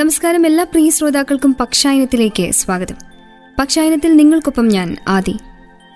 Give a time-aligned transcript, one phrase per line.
[0.00, 2.94] നമസ്കാരം എല്ലാ പ്രിയ ശ്രോതാക്കൾക്കും പക്ഷായനത്തിലേക്ക് സ്വാഗതം.
[3.58, 5.36] പക്ഷായനത്തിൽ നിങ്ങൾക്കൊപ്പം ഞാൻ ആദി.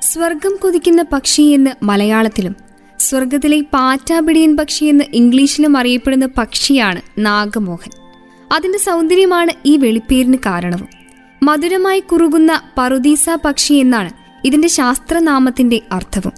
[0.01, 2.57] സ്വർഗം കൊതിക്കുന്ന പക്ഷി എന്ന് മലയാളത്തിലും
[2.98, 7.91] സ്വർഗത്തിലെ പാറ്റാപിടിയൻ പക്ഷി എന്ന് ഇംഗ്ലീഷിലും അറിയപ്പെടുന്ന പക്ഷിയാണ് നാഗമോഹൻ.
[8.53, 10.89] അതിന്റെ സൗന്ദര്യമാണ് ഈ വെളിപ്പേരിന് കാരണവും.
[11.43, 14.11] മധുരമായി കുറുകുന്ന പറുദീസ പക്ഷി എന്നാണ്
[14.45, 16.32] ഇതിന്റെ ശാസ്ത്രനാമത്തിന്റെ അർത്ഥവും.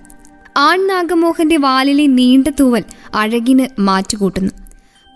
[0.57, 4.53] ആൺ നാഗമോഹന്റെ വാലിലെ നീണ്ട തൂവൽ അഴകിന് മാറ്റുകൂട്ടുന്നു.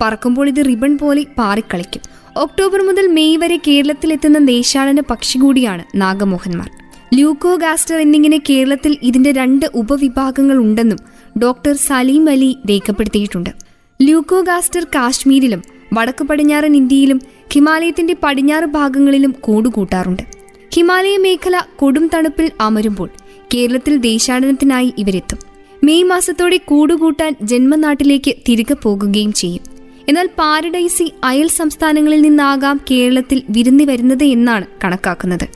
[0.02, 2.19] പറക്കുമ്പോൾ ഇത് റിബൺ പോലെ പാറിക്കളിക്കും.
[2.36, 6.70] ഒക്ടോബർ മുതൽ മെയ് വരെ കേരളത്തിലെത്തുന്ന ദേശാടന പക്ഷി കൂടിയാണ് നാഗമോഹന്മാർ
[7.14, 10.98] ല്യൂക്കോഗാസ്റ്റർ എന്നിങ്ങനെ കേരളത്തിൽ ഇതിന്റെ രണ്ട് ഉപവിഭാഗങ്ങൾ ഉണ്ടെന്നും
[11.38, 13.50] ഡോക്ടർ സലീം അലി രേഖപ്പെടുത്തിയിട്ടുണ്ട്.
[14.02, 15.62] ല്യൂക്കോഗാസ്റ്റർ കാശ്മീരിലും
[15.94, 17.20] വടക്കു പടിഞ്ഞാറൻ ഇന്ത്യയിലും
[17.52, 20.22] ഹിമാലയത്തിന്റെ പടിഞ്ഞാറ് ഭാഗങ്ങളിലും കൂടുകൂട്ടാറുണ്ട്.
[20.74, 23.08] ഹിമാലയ മേഖല കൊടും തണുപ്പിൽ അമരുമ്പോൾ
[23.54, 25.38] കേരളത്തിൽ ദേശാടനത്തിനായി ഇവരെത്തും.
[25.84, 29.69] മെയ് മാസത്തോടെ കൂടുകൂട്ടാൻ ജന്മനാട്ടിലേക്ക് തിരികെ പോകുകയും ചെയ്യും.
[30.08, 35.48] എന്നാൽ പാരഡൈസി അയൽ സംസ്ഥാനങ്ങളിൽ നിന്നാകാം കേരളത്തിൽ വിരുന്നി വരുന്നത് എന്നാണ് കണക്കാക്കുന്നത്.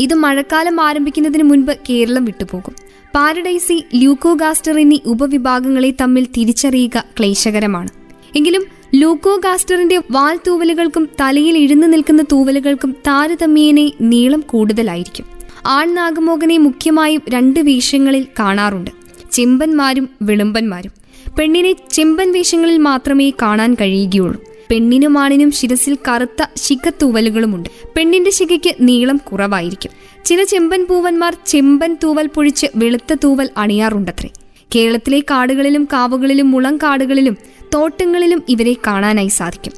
[0.00, 2.74] ഇത് മഴക്കാലം ആരംഭിക്കുന്നതിന് മുൻപ് കേരളം വിട്ടുപോകും.
[3.14, 7.88] പാരഡൈസി ലൂക്കോഗാസ്റ്റർ എന്നീ ഉപവിഭാഗങ്ങളെ തമ്മിൽ തിരിച്ചറിയുക ക്ലേശകരമാണ്.
[8.36, 15.26] എങ്കിലും ലൂക്കോഗാസ്റ്ററിന്റെ വാൽ തൂവലുകൾക്കും തലയിൽ ഇഴുന്നു നിൽക്കുന്ന തൂവലുകൾക്കും താരതമ്യേനെ നീളം കൂടുതലായിരിക്കും.
[15.66, 18.90] ആൺനാഗമോഹനെ മുഖ്യമായും രണ്ട് വേഷങ്ങളിൽ കാണാറുണ്ട്.
[19.32, 21.01] ചെമ്പന്മാരും വിളുമ്പന്മാരും.
[21.38, 24.44] പെണ്ണിനെ ചെമ്പൻ വേഷങ്ങളിൽ മാത്രമേ കാണാൻ കഴിയുകയുള്ളൂ.
[24.70, 27.68] പെണ്ണിനും ആണിനും ശിരസിൽ കറുത്ത ശിഖത്തൂവലുകളുമുണ്ട്.
[27.96, 29.90] പെണ്ണിന്റെ ശിഖയ്ക്ക് നീളം കുറവായിരിക്കും.
[30.24, 34.28] ചില ചെമ്പൻ പൂവന്മാർ ചെമ്പൻ തൂവൽ പൊഴിച്ച് വെളുത്ത തൂവൽ അണിയാറുണ്ടത്രേ.
[34.74, 37.36] കേരളത്തിലെ കാടുകളിലും കാവുകളിലും മുളം കാടുകളിലും
[37.74, 39.72] തോട്ടങ്ങളിലും ഇവരെ കാണാനായി സാധിക്കും.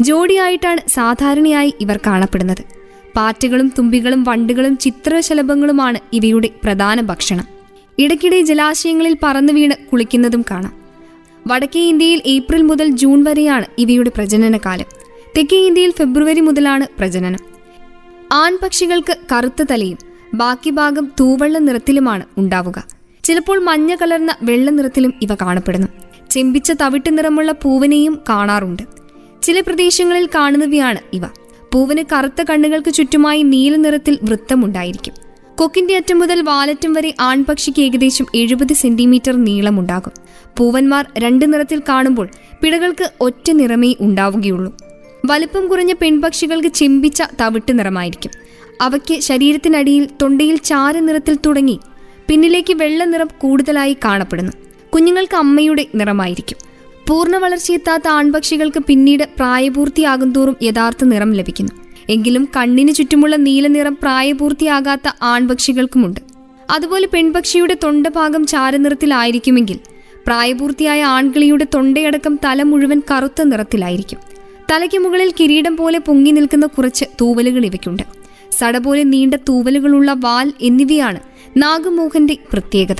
[0.00, 2.64] ജോഡിയായിട്ടാണ് സാധാരണയായി ഇവർ കാണപ്പെടുന്നത്.
[3.16, 7.44] പാറ്റകളും തുമ്പികളും വണ്ടുകളും ചിത്രശലഭങ്ങളുമാണ് ഇവയുടെ പ്രധാന ഭക്ഷണം.
[7.98, 10.77] ഇടയ്ക്കിടെ ജലാശയങ്ങളിൽ പറന്നു വീണ് കുളിക്കുന്നതും കാണാം.
[11.48, 14.84] വടക്കേ ഇന്ത്യയിൽ ഏപ്രിൽ മുതൽ ജൂൺ വരെയാണ് ഇവയുടെ പ്രജനനകാലം.
[15.36, 17.38] തെക്കേ ഇന്ത്യയിൽ ഫെബ്രുവരി മുതലാണ് പ്രജനനം.
[18.32, 19.98] ആൺപക്ഷികൾക്ക് കറുത്ത തലയും
[20.34, 22.86] ബാക്കി ഭാഗം തൂവെള്ള നിറത്തിലുമാണ് ഉണ്ടാവുക.
[23.24, 25.88] ചിലപ്പോൾ മഞ്ഞ കലർന്ന വെള്ള നിറത്തിലും ഇവ കാണപ്പെടുന്നു.
[26.30, 28.82] ചെമ്പിച്ച തവിട്ട് നിറമുള്ള പൂവനെയും കാണാറുണ്ട്.
[29.42, 31.26] ചില പ്രദേശങ്ങളിൽ കാണുന്നവയാണ് ഇവ.
[31.72, 35.14] പൂവിന് കറുത്ത കണ്ണുകൾക്ക് ചുറ്റുമായി നീല നിറത്തിൽ വൃത്തമുണ്ടായിരിക്കും.
[35.56, 40.27] കൊക്കിന്റെ അറ്റം മുതൽ വാലറ്റം വരെ ആൺപക്ഷിക്ക് ഏകദേശം എഴുപത് സെന്റിമീറ്റർ നീളമുണ്ടാകും.
[40.58, 42.28] പൂവന്മാർ രണ്ട് നിറത്തിൽ കാണുമ്പോൾ
[42.62, 44.76] പിടകൾക്ക് ഒറ്റ നിറമേ ഉണ്ടാവുകയുള്ളൂ.
[45.26, 48.30] വലുപ്പം കുറഞ്ഞ പെൺപക്ഷികൾക്ക് ചിമ്പിച്ച തവിട്ട് നിറമായിരിക്കും.
[48.80, 51.80] അവയ്ക്ക് ശരീരത്തിനടിയിൽ തൊണ്ടയിൽ ചാര നിറത്തിൽ തുടങ്ങി
[52.28, 54.52] പിന്നിലേക്ക് വെള്ള നിറം കൂടുതലായി കാണപ്പെടുന്നു.
[54.94, 56.58] കുഞ്ഞുങ്ങൾക്ക് അമ്മയുടെ നിറമായിരിക്കും.
[57.08, 61.72] പൂർണ വളർച്ചയെത്താത്ത ആൺപക്ഷികൾക്ക് പിന്നീട് പ്രായപൂർത്തിയാകും തോറും യഥാർത്ഥ നിറം ലഭിക്കുന്നു.
[62.08, 66.20] എങ്കിലും കണ്ണിന് ചുറ്റുമുള്ള നീലനിറം പ്രായപൂർത്തിയാകാത്ത ആൺപക്ഷികൾക്കുമുണ്ട്.
[66.70, 69.78] അതുപോലെ പെൺപക്ഷിയുടെ തൊണ്ടഭാഗം ചാരനിറത്തിലായിരിക്കുമെങ്കിൽ
[70.28, 74.18] പ്രായപൂർത്തിയായ ആൺകിളിയുടെ തൊണ്ടയടക്കം തല മുഴുവൻ കറുത്ത നിറത്തിലായിരിക്കും.
[74.72, 78.02] തലയ്ക്ക് മുകളിൽ കിരീടം പോലെ പൊങ്ങി നിൽക്കുന്ന കുറച്ച് തൂവലുകൾ ഇവയ്ക്കുണ്ട്.
[78.58, 81.20] സട പോലെ നീണ്ട തൂവലുകളുള്ള വാൽ എന്നിവയാണ്
[81.56, 82.96] നാഗമോഹന്റെ പ്രത്യേകത.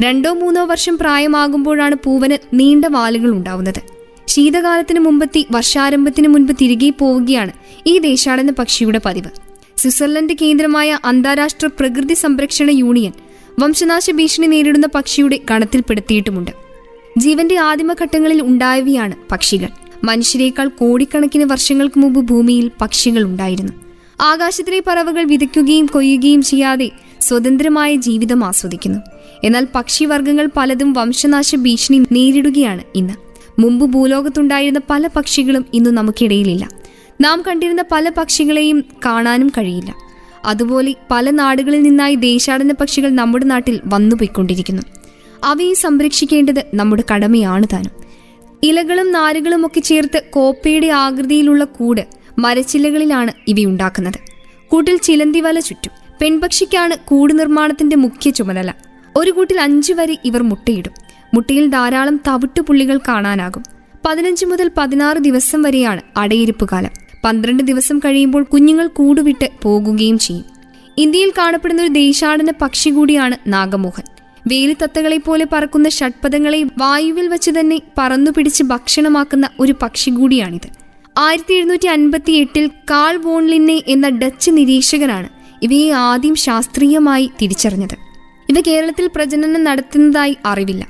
[0.00, 3.80] രണ്ടോ മൂന്നോ വർഷം പ്രായമാകുമ്പോഴാണ് പൂവന് നീണ്ട വാലുകൾ ഉണ്ടാവുന്നത്.
[4.26, 7.52] ശീതകാലത്തിന് മുമ്പെത്തി വർഷാരംഭത്തിന് മുൻപ് തിരികെ പോവുകയാണ്
[7.86, 9.30] ഈ ദേശാടന പക്ഷിയുടെ പതിവ്.
[9.76, 13.12] സ്വിറ്റ്സർലൻഡ് കേന്ദ്രമായ അന്താരാഷ്ട്ര പ്രകൃതി സംരക്ഷണ യൂണിയൻ
[13.58, 16.67] വംശനാശ ഭീഷണി നേരിടുന്ന പക്ഷിയുടെ ഗണത്തിൽപ്പെടുത്തിയിട്ടുമുണ്ട്.
[17.18, 19.68] ജീവന്റെ ആദിമഘട്ടങ്ങളിൽ ഉണ്ടായവയാണ് പക്ഷികൾ.
[20.04, 23.72] മനുഷ്യരെക്കാൾ കോടിക്കണക്കിന് വർഷങ്ങൾക്ക് മുമ്പ് ഭൂമിയിൽ പക്ഷികൾ ഉണ്ടായിരുന്നു.
[24.20, 26.90] ആകാശത്തിലെ പറവകൾ വിതയ്ക്കുകയും കൊയ്യുകയും ചെയ്യാതെ
[27.20, 28.98] സ്വതന്ത്രമായ ജീവിതം ആസ്വദിക്കുന്നു.
[29.44, 33.14] എന്നാൽ പക്ഷിവർഗങ്ങൾ പലതും വംശനാശ ഭീഷണി നേരിടുകയാണ് ഇന്ന്.
[33.60, 36.68] മുമ്പ് ഭൂലോകത്തുണ്ടായിരുന്ന പല പക്ഷികളും ഇന്ന് നമുക്കിടയിലില്ല.
[37.20, 39.94] നാം കണ്ടിരുന്ന പല പക്ഷികളെയും കാണാനും കഴിയില്ല.
[40.44, 44.82] അതുപോലെ പല നാടുകളിൽ നിന്നായി ദേശാടന പക്ഷികൾ നമ്മുടെ നാട്ടിൽ വന്നുപോയിക്കൊണ്ടിരിക്കുന്നു.
[45.44, 47.90] അവയെ സംരക്ഷിക്കേണ്ടത് നമ്മുടെ കടമയാണ് താനും.
[48.62, 52.00] ഇലകളും നാരുകളും ഒക്കെ ചേർത്ത് കോപ്പയുടെ ആകൃതിയിലുള്ള കൂട്
[52.38, 54.18] മരച്ചില്ലകളിലാണ് ഇവയുണ്ടാക്കുന്നത്.
[54.68, 55.92] കൂട്ടിൽ ചിലന്തി വല ചുറ്റും.
[56.20, 58.72] പെൺപക്ഷിക്കാണ് കൂട് നിർമ്മാണത്തിന്റെ മുഖ്യ ചുമതല.
[59.16, 60.92] ഒരു കൂട്ടിൽ അഞ്ചു വരെ ഇവർ മുട്ടയിടും.
[61.34, 63.62] മുട്ടയിൽ ധാരാളം തവിട്ടു പുള്ളികൾ കാണാനാകും.
[64.06, 66.90] പതിനഞ്ച് മുതൽ പതിനാറ് ദിവസം വരെയാണ് അടയിരിപ്പ് കാലം.
[67.24, 70.44] പന്ത്രണ്ട് ദിവസം കഴിയുമ്പോൾ കുഞ്ഞുങ്ങൾ കൂടുവിട്ട് പോകുകയും ചെയ്യും.
[70.98, 74.17] ഇന്ത്യയിൽ കാണപ്പെടുന്ന ഒരു ദേശാടന പക്ഷി കൂടിയാണ് നാഗമോഹൻ.
[74.50, 80.68] വേലിത്തത്തകളെ പോലെ പറക്കുന്ന ഷഡ്പഥങ്ങളെ വായുവിൽ വെച്ച് തന്നെ പറന്നു പിടിച്ച് ഭക്ഷണമാക്കുന്ന ഒരു പക്ഷി കൂടിയാണിത്.
[81.18, 85.28] ആയിരത്തി എഴുന്നൂറ്റി അൻപത്തി എട്ടിൽ കാൾ വോൺലിന്നെ എന്ന ഡച്ച് നിരീക്ഷകനാണ്
[85.62, 87.96] ഇവയെ ആദ്യം ശാസ്ത്രീയമായി തിരിച്ചറിഞ്ഞത്.
[88.48, 90.86] ഇവ കേരളത്തിൽ പ്രജനനം നടത്തുന്നതായി അറിവില്ല.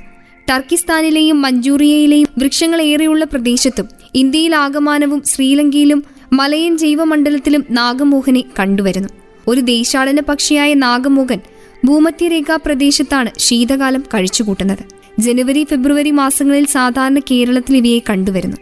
[0.50, 9.08] ടർക്കിസ്ഥാനിലെയും മഞ്ചൂറിയയിലെയും വൃക്ഷങ്ങൾ ഏറെയുള്ള പ്രദേശത്തും ഇന്ത്യയിലാകമാനവും ശ്രീലങ്കയിലും മലയൻ ജൈവമണ്ഡലത്തിലും നാഗമോഹനെ കണ്ടുവരുന്നു.
[9.48, 11.40] ഒരു ദേശാടന പക്ഷിയായ നാഗമോഹൻ
[11.88, 14.78] ഭൂമധ്യരേഖാ പ്രദേശത്താണ് ശീതകാലം കഴിച്ചുകൂട്ടുന്നത്.
[15.18, 18.56] ജനുവരി ഫെബ്രുവരി മാസങ്ങളിൽ സാധാരണ കേരളത്തിൽ ഇവയെ കണ്ടുവരുന്നു.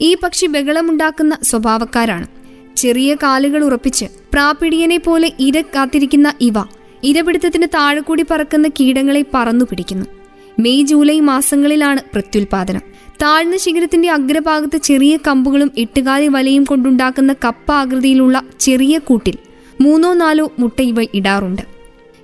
[0.00, 2.26] ഈ പക്ഷി ബഹളമുണ്ടാക്കുന്ന സ്വഭാവക്കാരാണ്.
[2.76, 6.54] ചെറിയ കാലുകൾ ഉറപ്പിച്ച് പ്രാപിടിയനെ പോലെ ഇര കാത്തിരിക്കുന്ന ഇവ
[7.04, 10.06] ഇരപിടുത്തത്തിന് താഴെ കൂടി പറക്കുന്ന കീടങ്ങളെ പറന്നു പിടിക്കുന്നു.
[10.58, 12.80] മെയ് ജൂലൈ മാസങ്ങളിലാണ് പ്രത്യുൽപാദനം.
[13.22, 19.38] താഴ്ന്ന ശിഖരത്തിന്റെ അഗ്രഭാഗത്ത് ചെറിയ കമ്പുകളും എട്ടുകാലി വലയും കൊണ്ടുണ്ടാക്കുന്ന കപ്പ ആകൃതിയിലുള്ള ചെറിയ കൂട്ടിൽ
[19.80, 21.71] മൂന്നോ നാലോ മുട്ട ഇവ ഇടാറുണ്ട്.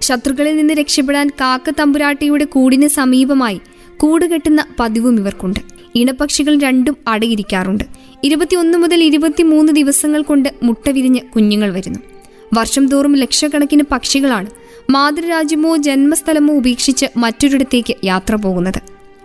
[0.08, 3.60] ശത്രുക്കളിൽ നിന്ന് രക്ഷപ്പെടാൻ കാക്ക തമ്പുരാട്ടിയുടെ കൂടിന് സമീപമായി
[3.96, 5.60] കൂട് കെട്ടുന്ന പതിവും ഇവർക്കുണ്ട്.
[5.94, 7.84] ഇണപക്ഷികൾ രണ്ടും അടയിരിക്കാറുണ്ട്.
[8.24, 11.98] ഇരുപത്തിയൊന്ന് മുതൽ ഇരുപത്തിമൂന്ന് ദിവസങ്ങൾ കൊണ്ട് മുട്ട വിരിഞ്ഞ് കുഞ്ഞുങ്ങൾ വരുന്നു.
[12.54, 14.50] വർഷം തോറും ലക്ഷക്കണക്കിന് പക്ഷികളാണ്
[14.90, 18.80] മാതൃരാജ്യമോ ജന്മസ്ഥലമോ ഉപേക്ഷിച്ച് മറ്റൊരിടത്തേക്ക് യാത്ര പോകുന്നത്.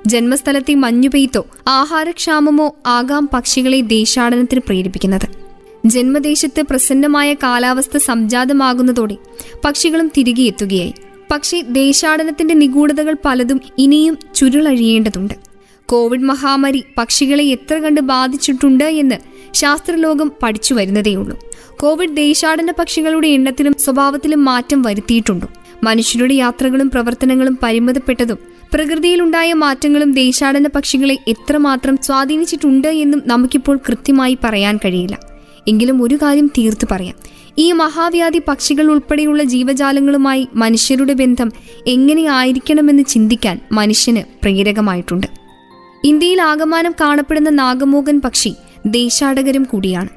[0.07, 5.42] ജന്മസ്ഥലത്തെ മഞ്ഞുപെയ്ത്തോ ആഹാരക്ഷാമമോ ആകാം പക്ഷികളെ ദേശാടനത്തിന് പ്രേരിപ്പിക്കുന്നത്.
[5.85, 9.17] ജന്മദേശത്ത് പ്രസന്നമായ കാലാവസ്ഥ സംജാതമാകുന്നതോടെ
[9.65, 10.93] പക്ഷികളും തിരികെ എത്തുകയായി
[11.31, 15.33] പക്ഷേ ദേശാടനത്തിന്റെ നിഗൂഢതകൾ പലതും ഇനിയും ചുരുളഴിയേണ്ടതുണ്ട്.
[15.85, 19.15] കോവിഡ് മഹാമാരി പക്ഷികളെ എത്ര കണ്ട് ബാധിച്ചിട്ടുണ്ട് എന്ന്
[19.53, 21.39] ശാസ്ത്രലോകം പഠിച്ചു വരുന്നതേയുള്ളൂ.
[21.79, 25.45] കോവിഡ് ദേശാടന പക്ഷികളുടെ എണ്ണത്തിലും സ്വഭാവത്തിലും മാറ്റം വരുത്തിയിട്ടുണ്ട്?
[25.83, 28.37] മനുഷ്യരുടെ യാത്രകളും പ്രവർത്തനങ്ങളും പരിമിതപ്പെട്ടതും
[28.73, 35.32] പ്രകൃതിയിലുണ്ടായ മാറ്റങ്ങളും ദേശാടന പക്ഷികളെ എത്രമാത്രം സ്വാധീനിച്ചിട്ടുണ്ട് എന്നും നമുക്കിപ്പോൾ കൃത്യമായി പറയാൻ കഴിയില്ല.
[35.67, 37.15] എങ്കിലും ഒരു കാര്യം തീർത്തു പറയാം.
[37.57, 41.51] ഈ മഹാവ്യാധി പക്ഷികൾ ഉൾപ്പെടെയുള്ള ജീവജാലങ്ങളുമായി മനുഷ്യരുടെ ബന്ധം
[41.87, 45.27] എങ്ങനെയായിരിക്കണമെന്ന് ചിന്തിക്കാൻ മനുഷ്യന് പ്രേരകമായിട്ടുണ്ട്.
[46.03, 48.53] ഇന്ത്യയിൽ ആകമാനം കാണപ്പെടുന്ന നാഗമോഹൻ പക്ഷി
[48.85, 50.09] ദേശാടകരും കൂടിയാണ്.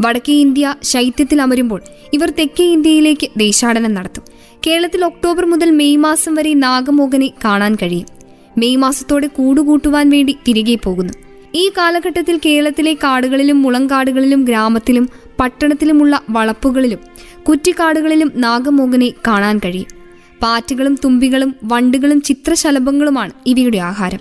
[0.00, 1.82] വടക്കേ ഇന്ത്യ ശൈത്യത്തിൽ അമരുമ്പോൾ
[2.12, 4.22] ഇവർ തെക്കേ ഇന്ത്യയിലേക്ക് ദേശാടനം നടത്തും.
[4.66, 8.06] കേരളത്തിൽ ഒക്ടോബർ മുതൽ മെയ് മാസം വരെ നാഗമോഹനെ കാണാൻ കഴിയും.
[8.58, 11.12] മെയ് മാസത്തോടെ കൂടുകൂട്ടുവാൻ വേണ്ടി തിരികെ പോകുന്നു.
[11.54, 15.08] ഈ കാലഘട്ടത്തിൽ കേരളത്തിലെ കാടുകളിലും മുളങ്കാടുകളിലും ഗ്രാമത്തിലും
[15.40, 16.98] പട്ടണത്തിലുമുള്ള വളപ്പുകളിലും
[17.42, 19.86] കുറ്റിക്കാടുകളിലും നാഗമോഹനെ കാണാൻ കഴിയും.
[20.42, 24.18] പാറ്റുകളും തുമ്പികളും വണ്ടുകളും ചിത്രശലഭങ്ങളുമാണ് ഇവയുടെ ആഹാരം.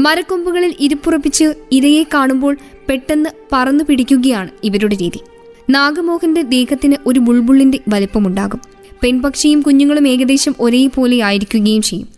[0.00, 2.56] മരക്കൊമ്പുകളിൽ ഇരിപ്പുറപ്പിച്ച് ഇരയെ കാണുമ്പോൾ
[2.88, 5.20] പെട്ടെന്ന് പറന്നു പിടിക്കുകയാണ് ഇവരുടെ രീതി.
[5.70, 8.60] നാഗമോഹന്റെ ദേഹത്തിന് ഒരു ബുൾബുള്ളിന്റെ വലിപ്പമുണ്ടാകും.
[9.02, 12.08] പെൺപക്ഷിയും കുഞ്ഞുങ്ങളും ഏകദേശം ഒരേപോലെ ആയിരിക്കുകയും ചെയ്യും.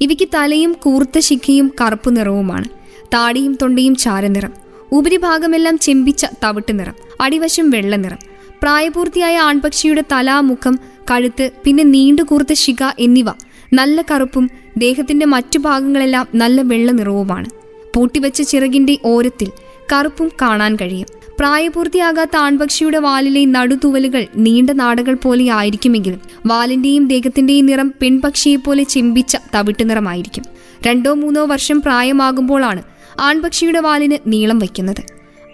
[0.00, 2.83] ഇവയ്ക്ക് തലയും കൂർത്ത ശിഖയും കറുപ്പ് നിറവുമാണ്.
[3.14, 4.52] താടിയും തൊണ്ടയും ചാരനിറം
[4.92, 6.94] ഉപരിഭാഗമെല്ലാം ചെമ്പിച്ച തവിട്ട് നിറം.
[7.20, 8.18] അടിവശം വെള്ള നിറം.
[8.62, 10.78] പ്രായപൂർത്തിയായ ആൺപക്ഷിയുടെ തല മുഖം
[11.10, 13.28] കഴുത്ത് പിന്നെ നീണ്ടു കൂർത്ത ശിഖ എന്നിവ
[13.72, 17.50] നല്ല കറുപ്പും ദേഹത്തിന്റെ മറ്റു ഭാഗങ്ങളെല്ലാം നല്ല വെള്ള നിറവുമാണ്.
[17.96, 19.50] പൂട്ടിവെച്ച ചിറകിന്റെ ഓരത്തിൽ
[19.92, 21.06] കറുപ്പും കാണാൻ കഴിയും.
[21.40, 30.44] പ്രായപൂർത്തിയാകാത്ത ആൺപക്ഷിയുടെ വാലിലെ നടുതുവലുകൾ നീണ്ട നാടകൾ പോലെ ആയിരിക്കുമെങ്കിലും വാലിന്റെയും ദേഹത്തിന്റെയും നിറം പെൺപക്ഷിയെപ്പോലെ ചെമ്പിച്ച തവിട്ട് നിറമായിരിക്കും.
[30.86, 32.82] രണ്ടോ മൂന്നോ വർഷം പ്രായമാകുമ്പോഴാണ്
[33.20, 35.02] ആൺപക്ഷിയുടെ വാലിന് നീളം വയ്ക്കുന്നത്.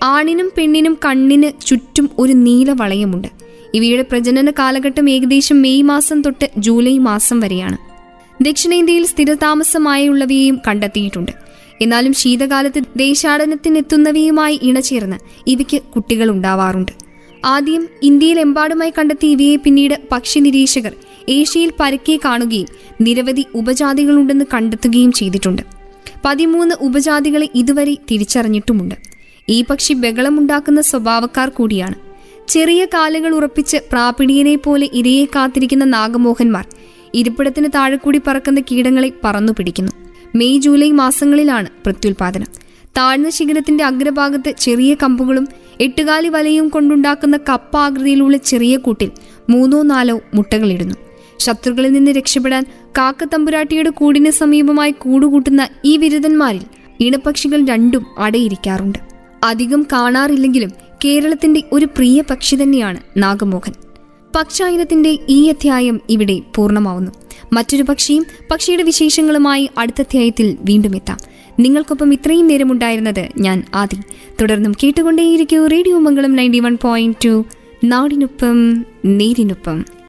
[0.03, 3.29] ആണിനും പെണ്ണിനും കണ്ണിന് ചുറ്റും ഒരു നീല വളയമുണ്ട്.
[3.75, 7.77] ഇവയുടെ പ്രജനന കാലഘട്ടം ഏകദേശം മെയ് മാസം തൊട്ട് ജൂലൈ മാസം വരെയാണ്.
[8.45, 11.33] ദക്ഷിണേന്ത്യയിൽ സ്ഥിരതാമസമായുള്ളവയെയും കണ്ടെത്തിയിട്ടുണ്ട്.
[11.81, 15.17] എന്നാലും ശീതകാലത്ത് ദേശാടനത്തിനെത്തുന്നവയുമായി ഇണചേർന്ന്
[15.47, 16.93] ഇവയ്ക്ക് കുട്ടികൾ ഉണ്ടാവാറുണ്ട്.
[17.45, 20.93] ആദ്യം ഇന്ത്യയിലെമ്പാടുമായി കണ്ടെത്തിയ ഇവയെ പിന്നീട് പക്ഷി നിരീക്ഷകർ
[21.29, 22.67] ഏഷ്യയിൽ പരക്കെ കാണുകയും
[23.01, 25.80] നിരവധി ഉപജാതികളുണ്ടെന്ന് കണ്ടെത്തുകയും ചെയ്തിട്ടുണ്ട്.
[26.25, 28.95] പതിമൂന്ന് ഉപജാതികളെ ഇതുവരെ തിരിച്ചറിഞ്ഞിട്ടുമുണ്ട്.
[29.49, 31.95] ഈ പക്ഷി ബഹളമുണ്ടാക്കുന്ന സ്വഭാവക്കാർ കൂടിയാണ്.
[32.49, 36.67] ചെറിയ കാലുകൾ ഉറപ്പിച്ച് പ്രാപിടിയനെ പോലെ ഇരയെ കാത്തിരിക്കുന്ന നാഗമോഹന്മാർ
[37.15, 39.93] ഇരിപ്പിടത്തിന് താഴെ കൂടി പറക്കുന്ന കീടങ്ങളെ പറന്നു പിടിക്കുന്നു
[40.35, 42.47] മെയ് ജൂലൈ മാസങ്ങളിലാണ് പ്രത്യുൽപാദനം.
[42.97, 45.49] താഴ്ന്ന ശിഖരത്തിന്റെ അഗ്രഭാഗത്ത് ചെറിയ കമ്പുകളും
[45.81, 49.11] എട്ടുകാലി വലയും കൊണ്ടുണ്ടാക്കുന്ന കപ്പ ആകൃതിയിലുള്ള ചെറിയ കൂട്ടിൽ
[49.51, 50.95] മൂന്നോ നാലോ മുട്ടകളിടുന്നു
[51.39, 52.67] ശത്രുക്കളിൽ നിന്ന് രക്ഷപ്പെടാൻ
[52.99, 56.61] കാക്കത്തമ്പുരാട്ടിയുടെ കൂടിന് സമീപമായി കൂടുകൂട്ടുന്ന ഈ വിരുദ്ധന്മാരിൽ
[57.01, 58.99] ഇണപക്ഷികൾ രണ്ടും അടയിരിക്കാറുണ്ട്.
[59.45, 60.71] അധികം കാണാറില്ലെങ്കിലും
[61.05, 63.73] കേരളത്തിന്റെ ഒരു പ്രിയ പക്ഷി തന്നെയാണ് നാഗമോഹൻ.
[64.37, 67.11] പക്ഷായനത്തിന്റെ ഈ അധ്യായം ഇവിടെ പൂർണമാവുന്നു.
[67.53, 71.19] മറ്റൊരു പക്ഷിയും പക്ഷിയുടെ വിശേഷങ്ങളുമായി അടുത്ത അധ്യായത്തിൽ വീണ്ടും എത്താം.
[71.61, 73.97] നിങ്ങൾക്കൊപ്പം ഇത്രയും നേരമുണ്ടായിരുന്നത് ഞാൻ ആദി.
[74.41, 77.45] തുടർന്നും കേട്ടുകൊണ്ടേയിരിക്കൂ radio Mangalam ninety one point two.
[77.85, 79.85] നാടിനൊപ്പം നേരിനൊപ്പം.